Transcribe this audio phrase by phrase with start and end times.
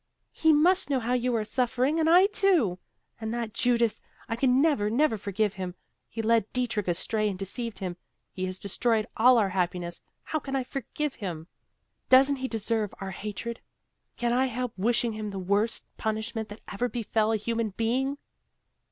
[0.31, 2.79] He must know how you are suffering, and I too.
[3.19, 4.01] And that Judas!
[4.27, 5.75] I can never, never forgive him.
[6.09, 7.97] He led Dietrich astray and deceived him.
[8.31, 10.01] He has destroyed all our happiness.
[10.23, 11.45] How can I forgive him?
[12.09, 13.61] Doesn't he deserve our hatred?
[14.17, 18.17] Can I help wishing him the worst punishment that ever befell a human being?"